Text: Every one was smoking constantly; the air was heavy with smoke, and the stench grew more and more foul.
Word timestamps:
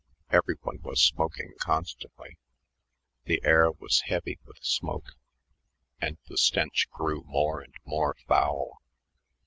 Every 0.31 0.55
one 0.63 0.79
was 0.81 0.99
smoking 0.99 1.53
constantly; 1.59 2.39
the 3.25 3.39
air 3.43 3.69
was 3.71 4.01
heavy 4.07 4.39
with 4.45 4.57
smoke, 4.63 5.13
and 5.99 6.17
the 6.25 6.37
stench 6.39 6.89
grew 6.89 7.21
more 7.27 7.61
and 7.61 7.75
more 7.85 8.15
foul. 8.27 8.81